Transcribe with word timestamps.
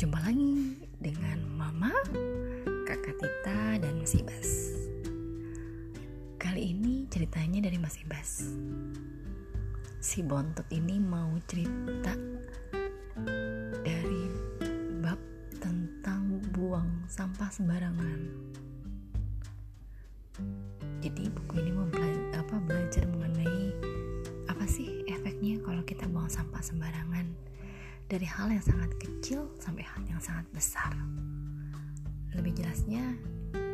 Jumpa 0.00 0.16
lagi 0.24 0.80
dengan 0.96 1.44
Mama, 1.60 1.92
Kakak 2.88 3.20
Tita, 3.20 3.76
dan 3.84 4.00
Mas 4.00 4.16
Ibas. 4.16 4.48
Kali 6.40 6.72
ini 6.72 7.04
ceritanya 7.12 7.68
dari 7.68 7.76
Mas 7.76 8.00
Ibas. 8.00 8.48
Si 10.00 10.24
Bontot 10.24 10.64
ini 10.72 10.96
mau 10.96 11.36
cerita 11.44 12.16
dari 13.84 14.24
bab 15.04 15.20
tentang 15.60 16.48
buang 16.56 17.04
sampah 17.04 17.52
sembarangan. 17.52 18.20
Jadi 21.04 21.28
buku 21.28 21.60
ini 21.60 21.76
mempelajari 21.76 22.40
apa 22.40 22.56
belajar 22.56 23.04
mengenai 23.04 23.76
apa 24.48 24.64
sih 24.64 25.04
efeknya 25.12 25.60
kalau 25.60 25.84
kita 25.84 26.08
buang 26.08 26.32
sampah 26.32 26.64
sembarangan 26.64 27.49
dari 28.10 28.26
hal 28.26 28.50
yang 28.50 28.64
sangat 28.66 28.90
kecil 28.98 29.46
sampai 29.62 29.86
hal 29.86 30.02
yang 30.10 30.18
sangat 30.18 30.42
besar. 30.50 30.90
Lebih 32.34 32.58
jelasnya 32.58 33.14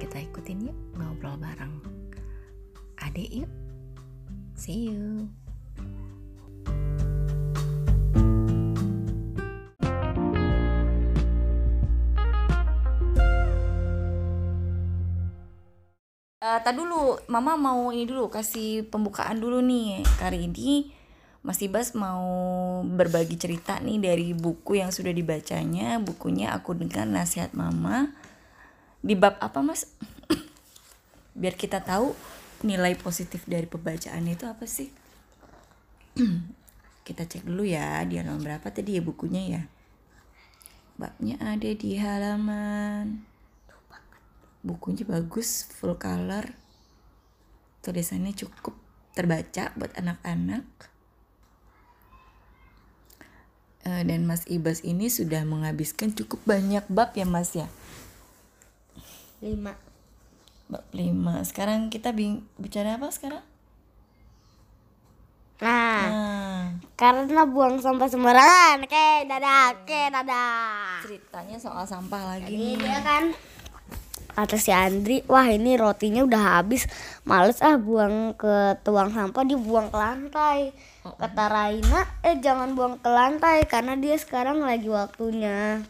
kita 0.00 0.24
ikutin 0.24 0.72
yuk 0.72 0.76
ngobrol 0.96 1.36
bareng. 1.36 1.84
Adik 3.04 3.44
yuk. 3.44 3.52
See 4.56 4.88
you. 4.88 5.28
Eh, 16.42 16.58
tak 16.64 16.74
dulu, 16.74 17.20
Mama 17.28 17.60
mau 17.60 17.92
ini 17.92 18.08
dulu 18.08 18.32
kasih 18.32 18.88
pembukaan 18.88 19.36
dulu 19.36 19.60
nih. 19.60 20.00
Kali 20.16 20.48
ini 20.48 21.01
Mas 21.42 21.58
Ibas 21.58 21.98
mau 21.98 22.22
berbagi 22.86 23.34
cerita 23.34 23.82
nih 23.82 23.98
dari 23.98 24.30
buku 24.30 24.78
yang 24.78 24.94
sudah 24.94 25.10
dibacanya. 25.10 25.98
Bukunya 25.98 26.54
Aku 26.54 26.78
Dengar 26.78 27.02
Nasihat 27.06 27.50
Mama. 27.50 28.14
Di 29.02 29.18
bab 29.18 29.42
apa, 29.42 29.58
Mas? 29.58 29.90
Biar 31.40 31.58
kita 31.58 31.82
tahu 31.82 32.14
nilai 32.62 32.94
positif 32.94 33.42
dari 33.50 33.66
pembacaannya 33.66 34.38
itu 34.38 34.46
apa 34.46 34.64
sih? 34.70 34.94
kita 37.06 37.26
cek 37.26 37.42
dulu 37.42 37.66
ya, 37.66 38.06
di 38.06 38.22
halaman 38.22 38.38
berapa 38.38 38.70
tadi 38.70 38.96
ya 38.98 39.02
bukunya 39.02 39.42
ya. 39.58 39.62
Babnya 40.94 41.42
ada 41.42 41.70
di 41.74 41.98
halaman 41.98 43.32
bukunya 44.62 45.02
bagus 45.02 45.66
full 45.66 45.98
color 45.98 46.54
tulisannya 47.82 48.30
cukup 48.30 48.78
terbaca 49.10 49.74
buat 49.74 49.90
anak-anak 49.98 50.62
dan 53.82 54.22
Mas 54.26 54.46
Ibas 54.46 54.86
ini 54.86 55.10
sudah 55.10 55.42
menghabiskan 55.42 56.14
cukup 56.14 56.38
banyak 56.46 56.86
bab 56.86 57.10
ya 57.18 57.26
Mas 57.26 57.50
ya? 57.54 57.66
Lima. 59.42 59.74
Bab 60.70 60.86
5 60.94 61.50
sekarang 61.50 61.90
kita 61.90 62.14
bing- 62.14 62.46
bicara 62.56 62.96
apa 62.96 63.10
sekarang? 63.10 63.42
Nah 65.62 66.02
nah. 66.10 66.62
karena 66.98 67.42
buang 67.46 67.78
sampah 67.82 68.06
sembarangan. 68.10 68.82
Oke 68.86 69.26
dadah 69.26 69.78
oke 69.78 70.00
dadah. 70.10 71.02
Ceritanya 71.02 71.56
soal 71.58 71.84
sampah 71.86 72.38
lagi 72.38 72.54
nih. 72.54 72.78
dia 72.78 72.98
kan 73.02 73.34
kata 74.32 74.56
si 74.56 74.72
Andri 74.72 75.20
wah 75.28 75.44
ini 75.48 75.76
rotinya 75.76 76.24
udah 76.24 76.60
habis. 76.60 76.88
Males 77.28 77.60
ah 77.60 77.76
buang 77.76 78.32
ke 78.36 78.80
tuang 78.82 79.12
sampah. 79.12 79.44
Dibuang 79.44 79.92
ke 79.92 79.96
lantai. 79.96 80.58
Kata 81.02 81.44
Raina 81.50 82.06
eh 82.22 82.38
jangan 82.38 82.74
buang 82.78 82.98
ke 83.02 83.10
lantai 83.10 83.66
karena 83.66 83.98
dia 83.98 84.14
sekarang 84.16 84.62
lagi 84.62 84.86
waktunya 84.86 85.82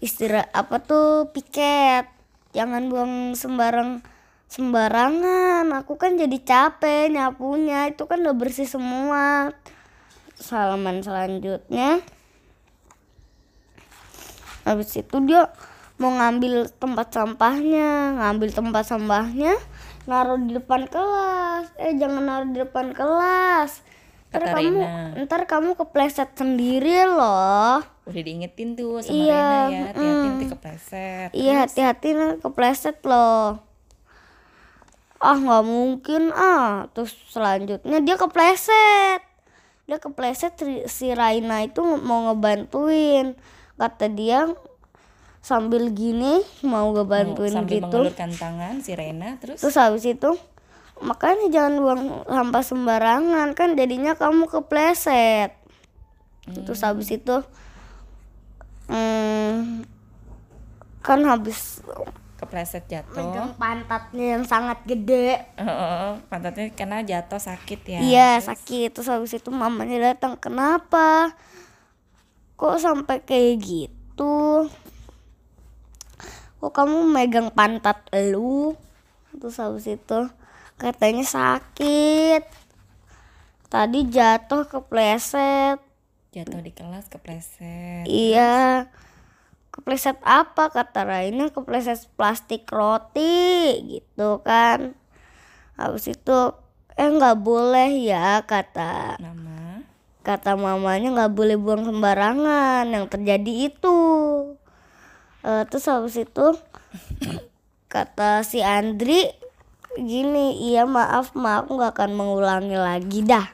istirahat 0.00 0.48
apa 0.56 0.80
tuh 0.80 1.28
piket. 1.30 2.08
Jangan 2.56 2.90
buang 2.90 3.14
sembarang 3.38 4.02
sembarangan. 4.50 5.70
Aku 5.84 5.94
kan 5.94 6.18
jadi 6.18 6.38
capek 6.42 7.14
nyapunya. 7.14 7.86
Itu 7.92 8.10
kan 8.10 8.24
udah 8.24 8.34
bersih 8.34 8.66
semua. 8.66 9.54
Salaman 10.40 11.04
selanjutnya. 11.04 12.02
Habis 14.64 15.02
itu 15.02 15.16
dia 15.24 15.48
mau 16.00 16.16
ngambil 16.16 16.72
tempat 16.80 17.12
sampahnya 17.12 18.16
ngambil 18.16 18.48
tempat 18.56 18.84
sampahnya 18.88 19.52
naruh 20.08 20.40
di 20.40 20.56
depan 20.56 20.88
kelas. 20.88 21.76
Eh 21.76 21.92
jangan 22.00 22.24
naruh 22.24 22.48
di 22.48 22.58
depan 22.58 22.96
kelas. 22.96 23.84
Ntar 24.30 24.42
Kata 24.46 24.56
kamu 24.56 24.80
Rina. 24.80 25.26
ntar 25.26 25.42
kamu 25.44 25.70
kepleset 25.76 26.30
sendiri 26.38 27.04
loh. 27.04 27.82
Udah 28.06 28.22
diingetin 28.22 28.78
tuh 28.78 29.02
sama 29.02 29.12
Iya, 29.12 29.44
Rena 29.44 29.70
ya 29.70 29.82
hati-hati 29.92 30.26
nanti 30.26 30.44
kepleset. 30.48 31.28
Iya 31.36 31.54
hati-hati 31.66 32.08
kepleset 32.40 32.98
loh. 33.04 33.60
Ah 35.20 35.36
nggak 35.36 35.64
mungkin 35.68 36.22
ah. 36.32 36.88
Terus 36.96 37.12
selanjutnya 37.28 37.98
dia 38.00 38.16
kepleset. 38.16 39.20
Dia 39.84 39.98
kepleset 39.98 40.54
si 40.86 41.12
Raina 41.12 41.66
itu 41.66 41.82
mau 42.00 42.30
ngebantuin. 42.30 43.34
Kata 43.76 44.06
dia 44.08 44.46
sambil 45.40 45.88
gini 45.96 46.44
mau 46.60 46.92
ngebantuin 46.92 47.56
sambil 47.56 47.80
gitu. 47.80 47.88
mengulurkan 47.88 48.30
tangan 48.36 48.84
si 48.84 48.92
Rena 48.92 49.40
terus? 49.40 49.58
Terus 49.64 49.76
habis 49.80 50.04
itu 50.04 50.36
makanya 51.00 51.48
jangan 51.48 51.74
buang 51.80 52.02
sampah 52.28 52.64
sembarangan 52.64 53.48
kan 53.56 53.72
jadinya 53.72 54.12
kamu 54.14 54.46
kepleset. 54.52 55.56
Terus 56.44 56.80
habis 56.84 57.08
itu 57.08 57.40
hmm, 58.92 59.84
kan 61.00 61.20
habis 61.24 61.80
kepleset 62.36 62.84
jatuh. 62.88 63.16
Megang 63.16 63.52
pantatnya 63.56 64.36
yang 64.36 64.44
sangat 64.44 64.84
gede. 64.84 65.40
Heeh, 65.56 66.20
pantatnya 66.28 66.68
karena 66.72 67.00
jatuh 67.00 67.40
sakit 67.40 67.80
ya. 67.84 67.98
iya 68.00 68.30
sakit. 68.40 68.92
Terus 68.92 69.08
habis 69.08 69.32
itu 69.32 69.48
mamanya 69.48 70.12
datang 70.12 70.36
kenapa? 70.36 71.32
Kok 72.60 72.76
sampai 72.76 73.24
kayak 73.24 73.56
gitu 73.60 74.68
kok 76.60 76.76
kamu 76.76 77.08
megang 77.08 77.48
pantat 77.56 78.04
elu? 78.12 78.76
Terus 79.32 79.56
habis 79.56 79.88
itu 79.88 80.28
katanya 80.76 81.24
sakit. 81.24 82.44
Tadi 83.72 84.00
jatuh 84.12 84.68
kepleset. 84.68 85.80
Jatuh 86.30 86.60
di 86.60 86.70
kelas 86.70 87.08
kepleset. 87.08 88.04
iya. 88.04 88.86
Kepleset 89.72 90.20
apa? 90.20 90.68
Kata 90.68 91.08
Raina 91.08 91.48
kepleset 91.48 92.04
plastik 92.14 92.68
roti 92.68 93.80
gitu 93.88 94.44
kan. 94.44 94.92
Habis 95.80 96.12
itu 96.12 96.38
eh 97.00 97.08
nggak 97.08 97.40
boleh 97.40 98.04
ya 98.04 98.44
kata 98.44 99.16
Nama 99.16 99.80
kata 100.20 100.52
mamanya 100.52 101.08
nggak 101.16 101.32
boleh 101.32 101.56
buang 101.56 101.86
sembarangan. 101.88 102.84
Yang 102.90 103.06
terjadi 103.16 103.52
itu 103.72 103.99
Eh, 105.40 105.64
terus 105.72 105.88
habis 105.88 106.20
itu 106.20 106.46
kata 107.88 108.44
si 108.44 108.60
Andri 108.60 109.32
gini 109.98 110.70
iya 110.70 110.86
maaf 110.86 111.34
maaf 111.34 111.66
nggak 111.66 111.96
akan 111.98 112.10
mengulangi 112.14 112.78
lagi 112.78 113.26
dah 113.26 113.48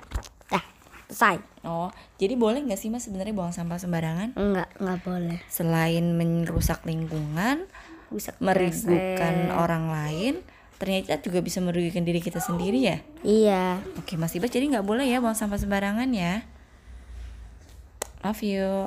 dah 0.53 0.65
selesai 1.09 1.41
Oh, 1.67 1.91
jadi 2.15 2.39
boleh 2.39 2.63
nggak 2.63 2.79
sih 2.79 2.95
mas 2.95 3.03
sebenarnya 3.11 3.35
buang 3.35 3.51
sampah 3.51 3.75
sembarangan? 3.83 4.39
nggak 4.39 4.79
nggak 4.79 4.99
boleh 5.03 5.39
Selain 5.51 6.15
merusak 6.15 6.87
lingkungan, 6.87 7.67
bisa 8.07 8.39
merugikan 8.39 9.51
orang 9.51 9.91
lain, 9.91 10.47
ternyata 10.79 11.19
juga 11.19 11.43
bisa 11.43 11.59
merugikan 11.59 12.07
diri 12.07 12.23
kita 12.23 12.39
sendiri 12.39 12.87
ya. 12.87 13.03
iya 13.27 13.83
Oke, 13.99 14.15
Mas 14.15 14.39
Ibas 14.39 14.55
jadi 14.55 14.71
nggak 14.71 14.87
boleh 14.87 15.11
ya 15.11 15.19
buang 15.19 15.35
sampah 15.35 15.59
sembarangan 15.59 16.07
ya. 16.15 16.47
Love 18.23 18.43
you. 18.47 18.87